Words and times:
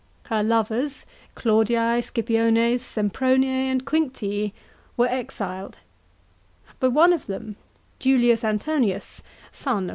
Her 0.31 0.41
lovers— 0.41 1.05
Claudii, 1.35 2.01
Scipiones, 2.03 2.79
Sempronii, 2.81 3.69
and 3.69 3.85
Quinctii— 3.85 4.51
were 4.97 5.05
exiled; 5.05 5.77
but 6.79 6.89
one 6.89 7.13
of 7.13 7.27
them 7.27 7.55
Julius 7.99 8.43
Antonius 8.43 9.21
(son 9.51 9.77
of 9.83 9.89
M. 9.89 9.89